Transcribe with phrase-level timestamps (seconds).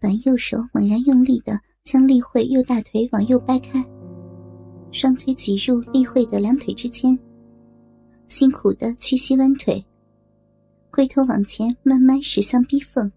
[0.00, 3.84] 板右手猛然用力的将丽慧右大腿往右掰开，
[4.92, 7.18] 双腿挤入丽慧的两腿之间，
[8.26, 9.84] 辛苦的屈膝弯腿，
[10.90, 13.10] 龟头往前慢慢驶向逼缝。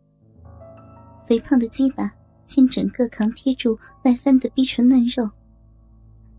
[1.28, 2.12] 肥胖的鸡巴
[2.46, 5.30] 先整个扛贴住外翻的逼唇嫩肉，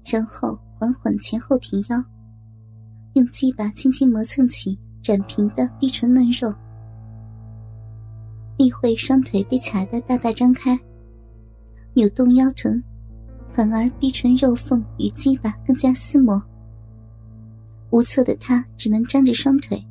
[0.05, 2.05] 然后缓缓前后挺腰，
[3.15, 6.53] 用鸡巴轻轻磨蹭起展平的逼唇嫩肉。
[8.63, 10.79] 丽慧双腿被卡得大大张开，
[11.95, 12.81] 扭动腰臀，
[13.51, 16.41] 反而逼唇肉缝与鸡巴更加撕磨。
[17.91, 19.85] 无措的她只能张着双腿，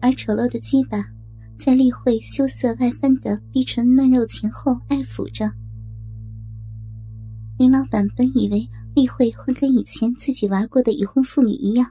[0.00, 1.04] 而丑陋的鸡巴
[1.58, 5.50] 在丽慧羞涩外翻的逼唇嫩肉前后爱抚着。
[7.58, 11.90] 林老板本以为丽慧会跟以前自己玩过的已婚妇女一样，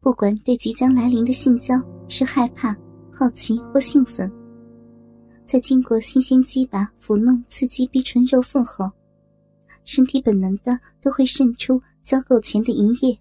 [0.00, 1.74] 不管对即将来临的性交
[2.06, 2.76] 是害怕、
[3.10, 4.30] 好奇或兴奋。
[5.46, 8.90] 在经过新鲜鸡巴抚弄刺激逼唇肉缝后，
[9.84, 13.16] 身体本能的都会渗出交够前的营液。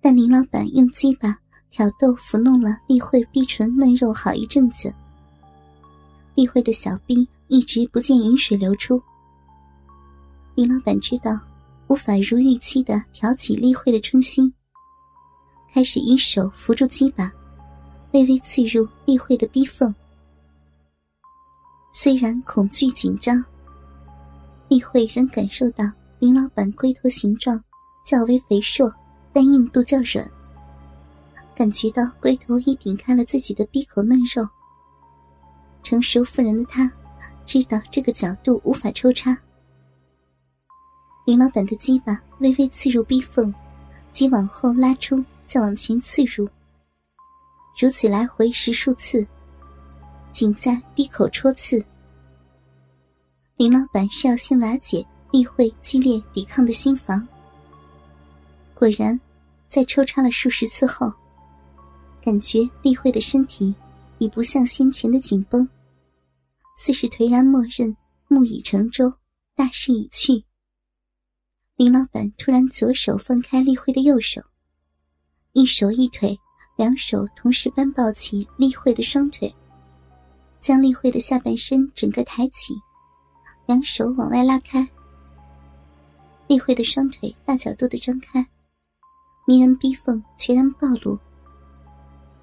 [0.00, 1.36] 但林老板用鸡巴
[1.70, 4.92] 挑逗抚弄了丽慧逼唇嫩肉好一阵子，
[6.34, 9.00] 丽慧的小逼一直不见饮水流出。
[10.54, 11.40] 林老板知道
[11.88, 14.52] 无法如预期的挑起丽慧的春心，
[15.72, 17.32] 开始一手扶住鸡巴，
[18.12, 19.92] 微微刺入丽慧的逼缝。
[21.94, 23.44] 虽然恐惧紧张，
[24.68, 25.84] 丽慧仍感受到
[26.18, 27.62] 林老板龟头形状
[28.06, 28.90] 较为肥硕，
[29.30, 30.28] 但硬度较软。
[31.54, 34.42] 感觉到龟头已顶开了自己的闭口嫩肉。
[35.82, 36.90] 成熟妇人的她
[37.44, 39.36] 知道这个角度无法抽插。
[41.26, 43.54] 林老板的鸡巴微微刺入逼缝，
[44.14, 46.48] 即往后拉出，再往前刺入，
[47.78, 49.26] 如此来回十数次。
[50.32, 51.84] 仅在闭口戳刺，
[53.56, 57.26] 林老板是要先瓦解丽慧激烈抵抗的心房。
[58.74, 59.18] 果然，
[59.68, 61.12] 在抽插了数十次后，
[62.22, 63.74] 感觉丽慧的身体
[64.18, 65.68] 已不像先前的紧绷，
[66.76, 67.94] 似是颓然默认，
[68.28, 69.12] 木已成舟，
[69.54, 70.44] 大势已去。
[71.76, 74.40] 林老板突然左手放开丽慧的右手，
[75.52, 76.38] 一手一腿，
[76.76, 79.54] 两手同时扳抱起丽慧的双腿。
[80.62, 82.72] 将丽慧的下半身整个抬起，
[83.66, 84.88] 两手往外拉开。
[86.46, 88.46] 丽慧的双腿大角度的张开，
[89.44, 91.18] 迷人逼缝全然暴露。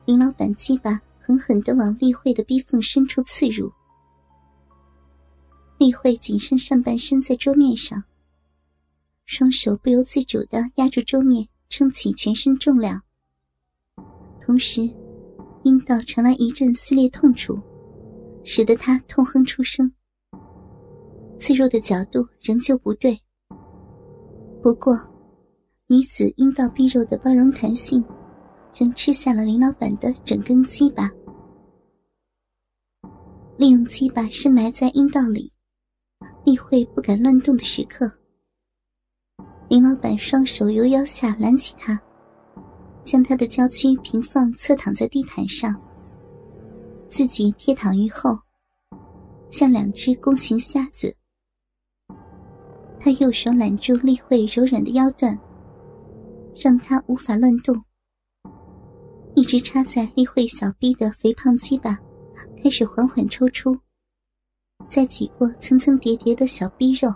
[0.04, 3.72] 林老板鸡巴狠狠的往丽慧的逼缝深处刺入。
[5.78, 8.04] 丽慧仅剩上半身在桌面上，
[9.28, 13.02] 双手不由自主的压住桌面，撑起全身重量。
[14.42, 14.82] 同时，
[15.64, 17.58] 阴道传来一阵撕裂痛楚。
[18.44, 19.92] 使得他痛哼出声。
[21.40, 23.18] 刺入的角度仍旧不对，
[24.62, 24.94] 不过，
[25.88, 28.04] 女子阴道壁肉的包容弹性，
[28.78, 31.10] 仍吃下了林老板的整根鸡巴。
[33.58, 35.52] 利用鸡巴深埋在阴道里，
[36.46, 38.12] 丽慧不敢乱动的时刻，
[39.70, 42.00] 林老板双手由腰下揽起她，
[43.04, 45.74] 将她的娇躯平放侧躺在地毯上。
[47.10, 48.38] 自己贴躺于后，
[49.50, 51.14] 像两只弓形虾子。
[53.00, 55.38] 他右手揽住丽慧柔软的腰段，
[56.56, 57.76] 让她无法乱动。
[59.36, 61.98] 一直插在丽慧小臂的肥胖鸡巴
[62.62, 63.76] 开始缓缓抽出，
[64.90, 67.10] 再挤过层层叠叠的小臂肉，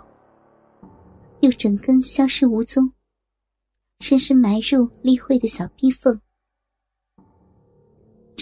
[1.40, 2.90] 又整根消失无踪，
[4.00, 6.18] 深深埋入丽慧的小臂缝。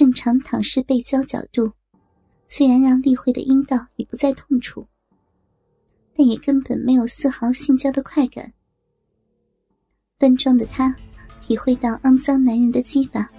[0.02, 1.70] 正常躺式背交角度，
[2.48, 4.84] 虽然让丽慧的阴道已不再痛楚，
[6.12, 8.52] 但也根本没有丝毫性交的快感。
[10.18, 10.92] 端庄的她
[11.40, 13.30] 体会到肮脏男人的技法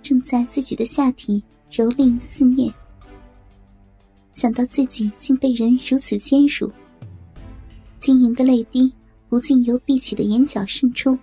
[0.00, 2.72] 正在自己的下体蹂躏肆虐，
[4.32, 6.72] 想到自己竟被人如此奸辱，
[8.00, 8.90] 晶莹的泪滴
[9.28, 11.18] 不禁由闭起的眼角渗出，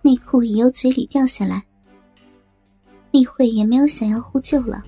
[0.00, 1.62] 内裤已由嘴里掉下来。
[3.10, 4.84] 丽慧也没有想要呼救了，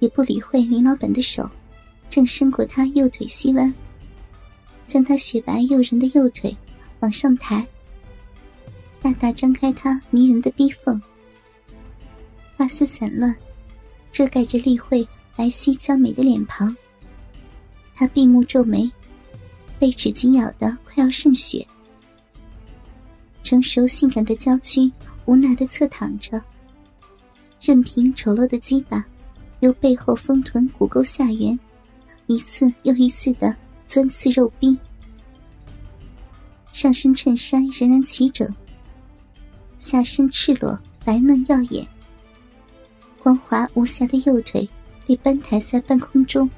[0.00, 1.48] 也不理会林老板的手，
[2.10, 3.72] 正伸过他右腿膝弯，
[4.86, 6.54] 将他雪白诱人的右腿
[7.00, 7.66] 往上抬，
[9.00, 11.00] 大大张开他迷人的逼缝，
[12.56, 13.34] 发丝散乱，
[14.12, 15.06] 遮盖着丽慧
[15.36, 16.76] 白皙娇美的脸庞。
[17.94, 18.90] 他闭目皱眉，
[19.78, 21.66] 被纸巾咬得快要渗血，
[23.42, 24.90] 成熟性感的娇躯
[25.24, 26.42] 无奈的侧躺着。
[27.60, 29.04] 任凭丑陋的鸡巴
[29.60, 31.58] 由背后丰臀骨沟下缘，
[32.26, 33.54] 一次又一次的
[33.86, 34.76] 钻刺肉壁。
[36.72, 38.48] 上身衬衫仍然齐整，
[39.78, 41.86] 下身赤裸白嫩耀眼，
[43.22, 44.66] 光滑无瑕的右腿
[45.06, 46.48] 被搬抬在半空中，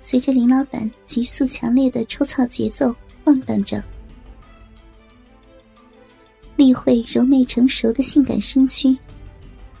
[0.00, 2.94] 随着林老板急速强烈的抽操节奏
[3.24, 3.82] 晃荡着。
[6.56, 8.96] 丽慧柔媚成熟的性感身躯，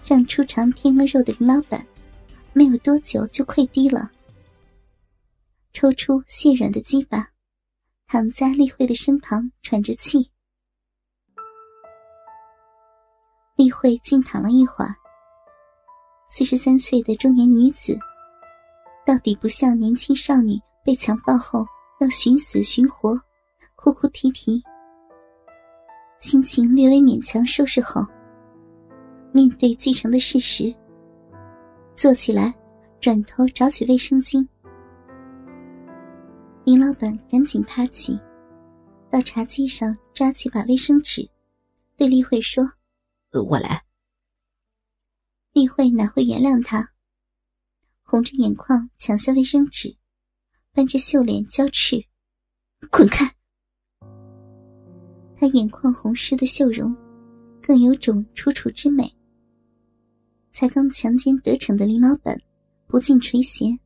[0.08, 1.86] 让初尝天鹅肉的林老板
[2.54, 4.10] 没有多久就溃堤了，
[5.74, 7.28] 抽出泄软的鸡巴。
[8.06, 10.30] 躺在丽慧的身旁，喘着气。
[13.54, 14.94] 丽慧静躺了一会儿。
[16.30, 17.98] 四十三岁的中年女子，
[19.04, 21.66] 到底不像年轻少女被强暴后
[22.00, 23.14] 要寻死寻活，
[23.76, 24.62] 哭哭啼啼。
[26.18, 28.00] 心情略微勉强收拾后，
[29.32, 30.74] 面对继承的事实，
[31.94, 32.54] 坐起来，
[33.00, 34.46] 转头找起卫生巾。
[36.64, 38.18] 林老板赶紧爬起，
[39.10, 41.28] 到茶几上抓起把卫生纸，
[41.96, 42.64] 对丽慧说
[43.32, 43.82] ：“我来。”
[45.52, 46.90] 丽慧哪会原谅他？
[48.02, 49.96] 红着眼眶抢下卫生纸，
[50.72, 52.02] 扳着秀脸娇斥
[52.90, 53.30] ：“滚开！”
[55.36, 56.96] 他眼眶红湿的秀容，
[57.62, 59.14] 更有种楚楚之美。
[60.58, 62.36] 才刚强奸得逞的林老板
[62.88, 63.78] 不禁垂涎，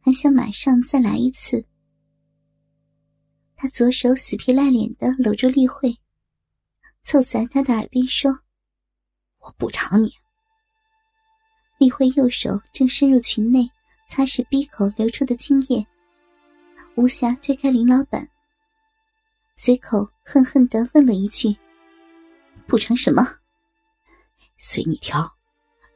[0.00, 1.66] 还想马上再来一次。
[3.56, 5.92] 他左手死皮赖脸的搂住丽慧，
[7.02, 8.30] 凑在她的耳边说
[9.42, 10.12] ：“我补偿你。”
[11.80, 13.68] 丽慧右手正伸入裙内
[14.08, 15.84] 擦拭鼻口流出的精液，
[16.94, 18.30] 无暇推开林老板，
[19.56, 21.48] 随口恨恨的问了一句
[22.68, 23.26] ：“补偿什么？
[24.56, 25.28] 随你挑，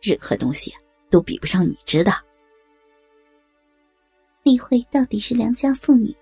[0.05, 0.71] 任何东西
[1.11, 2.13] 都比不上你值的。”
[4.45, 6.15] 丽慧到底是良家妇女。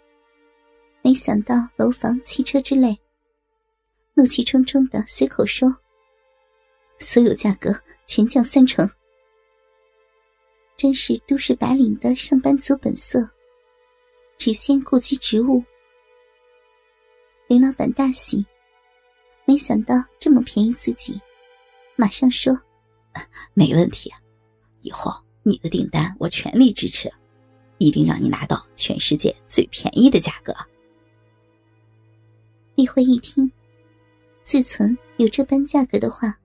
[1.02, 2.96] 没想到楼房、汽车之类，
[4.14, 5.76] 怒气冲冲的随口说
[7.00, 7.74] ：“所有价格
[8.06, 8.88] 全降三成。”
[10.78, 13.28] 真是都市白领的上班族本色，
[14.38, 15.62] 只先顾及职务。
[17.48, 18.46] 林老板大喜，
[19.44, 21.20] 没想到这么便宜自己，
[21.96, 22.56] 马上说
[23.54, 24.12] ：“没问题，
[24.80, 25.12] 以后
[25.42, 27.12] 你的订单我全力支持，
[27.78, 30.54] 一定让你拿到全世界最便宜的价格。”
[32.74, 33.50] 丽慧一听，
[34.42, 36.38] 自存有这般价格的话，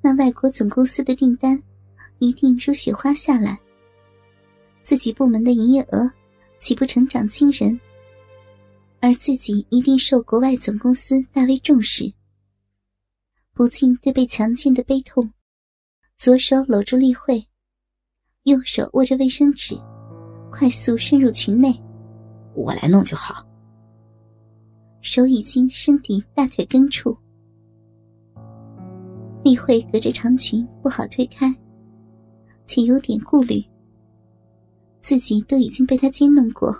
[0.00, 1.60] 那外国总公司的订单
[2.18, 3.58] 一定如雪花下来。
[4.82, 6.10] 自己部门的营业额
[6.58, 7.78] 岂不成长惊人？
[9.00, 12.12] 而自己一定受国外总公司大为重视。
[13.54, 15.32] 不禁对被强奸的悲痛，
[16.20, 17.42] 左手搂住丽慧，
[18.42, 19.74] 右手握着卫生纸，
[20.52, 21.72] 快速伸入裙内。
[22.54, 23.42] 我来弄就好。
[25.00, 27.16] 手已经伸抵大腿根处，
[29.42, 31.50] 丽慧隔着长裙不好推开，
[32.66, 33.64] 且有点顾虑。
[35.00, 36.70] 自己都已经被他奸弄过，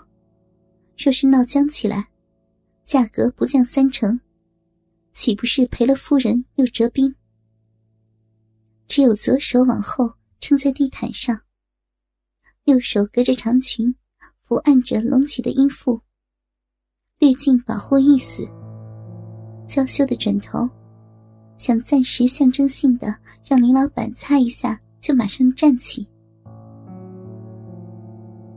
[0.99, 2.07] 若是闹僵起来，
[2.85, 4.21] 价格不降三成，
[5.15, 7.11] 岂不是赔了夫人又折兵？
[8.91, 11.41] 只有左手往后撑在地毯上，
[12.65, 13.95] 右手隔着长裙
[14.45, 16.01] 抚按着隆起的阴腹。
[17.21, 18.45] 略尽保护意思，
[19.69, 20.69] 娇羞的转头，
[21.57, 23.17] 想暂时象征性的
[23.49, 26.05] 让林老板擦一下，就马上站起。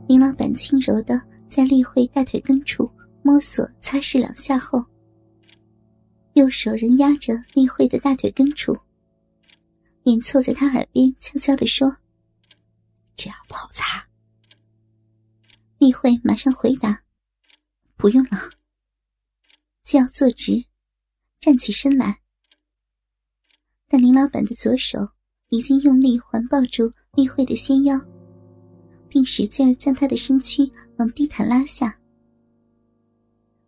[0.08, 2.90] 林老板轻柔的在丽慧大腿根处
[3.22, 4.84] 摸索擦拭两下后，
[6.32, 8.76] 右手仍压着丽慧的大腿根处，
[10.04, 11.96] 便凑在他耳边悄悄的说
[13.16, 14.06] ：“这样不好擦。”
[15.78, 17.02] 丽慧马上回答。
[17.96, 18.38] 不用了，
[19.82, 20.62] 就要坐直，
[21.40, 22.20] 站起身来。
[23.88, 24.98] 但林老板的左手
[25.48, 27.98] 已经用力环抱住丽慧的纤腰，
[29.08, 31.98] 并使劲将她的身躯往地毯拉下。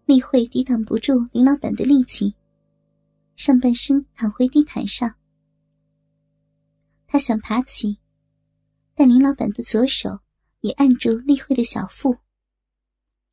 [0.05, 2.35] 丽慧抵挡不住林老板的力气，
[3.37, 5.11] 上半身躺回地毯上。
[7.07, 8.01] 他想爬起，
[8.95, 10.21] 但林老板的左手
[10.61, 12.19] 也按住丽慧的小腹。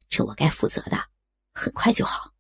[0.10, 0.98] 这我该负责的，
[1.54, 2.33] 很快就好。